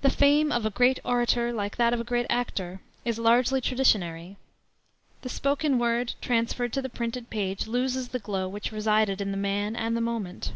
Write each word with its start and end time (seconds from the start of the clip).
The 0.00 0.08
fame 0.08 0.50
of 0.50 0.64
a 0.64 0.70
great 0.70 1.00
orator, 1.04 1.52
like 1.52 1.76
that 1.76 1.92
of 1.92 2.00
a 2.00 2.10
great 2.10 2.24
actor, 2.30 2.80
is 3.04 3.18
largely 3.18 3.60
traditionary. 3.60 4.38
The 5.20 5.28
spoken 5.28 5.78
word 5.78 6.14
transferred 6.22 6.72
to 6.72 6.80
the 6.80 6.88
printed 6.88 7.28
page 7.28 7.66
loses 7.66 8.08
the 8.08 8.18
glow 8.18 8.48
which 8.48 8.72
resided 8.72 9.20
in 9.20 9.32
the 9.32 9.36
man 9.36 9.76
and 9.76 9.94
the 9.94 10.00
moment. 10.00 10.52